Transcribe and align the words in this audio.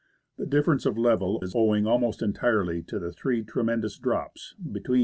The 0.39 0.47
difference 0.47 0.87
of 0.87 0.97
level 0.97 1.37
is 1.43 1.53
owing 1.55 1.85
almost 1.85 2.23
entirely 2.23 2.81
to 2.87 2.97
the 2.97 3.11
three 3.13 3.43
tremendous 3.43 3.99
drops, 3.99 4.55
between 4.55 4.73
which 4.73 4.81
Mount 4.81 4.85
Malaspina. 4.85 4.99